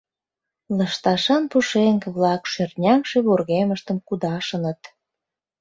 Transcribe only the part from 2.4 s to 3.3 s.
шӧртняҥше